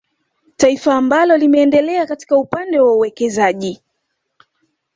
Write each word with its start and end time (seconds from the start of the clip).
Taifa 0.57 0.95
amabalo 0.95 1.37
limeendelea 1.37 2.05
katika 2.05 2.37
upande 2.37 2.79
wa 2.79 2.93
uwekezaji 2.95 3.83